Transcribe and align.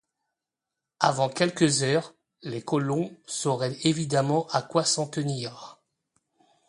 Avant 0.99 1.29
quelques 1.29 1.83
heures, 1.83 2.15
les 2.41 2.63
colons 2.63 3.15
sauraient 3.27 3.77
évidemment 3.83 4.47
à 4.47 4.63
quoi 4.63 4.83
s’en 4.83 5.05
tenir. 5.05 5.79